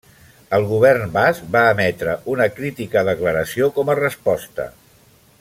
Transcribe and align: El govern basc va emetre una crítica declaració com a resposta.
El 0.57 0.63
govern 0.69 1.11
basc 1.17 1.51
va 1.55 1.61
emetre 1.73 2.15
una 2.37 2.47
crítica 2.57 3.05
declaració 3.11 3.69
com 3.77 3.93
a 3.95 3.99
resposta. 4.01 4.69